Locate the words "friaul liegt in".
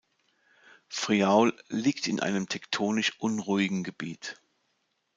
0.89-2.19